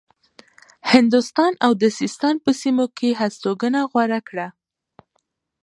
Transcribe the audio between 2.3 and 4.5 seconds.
په سیمو کې هستوګنه غوره کړه.